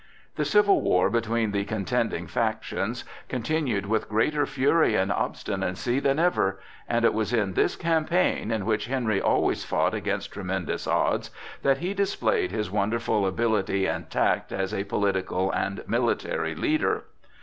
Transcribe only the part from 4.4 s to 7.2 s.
fury and obstinacy than ever, and it